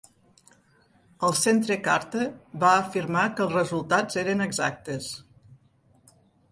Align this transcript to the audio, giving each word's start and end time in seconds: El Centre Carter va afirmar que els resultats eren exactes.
El 1.27 1.35
Centre 1.41 1.77
Carter 1.89 2.25
va 2.65 2.73
afirmar 2.79 3.29
que 3.35 3.47
els 3.49 3.55
resultats 3.61 4.21
eren 4.27 4.45
exactes. 4.51 5.17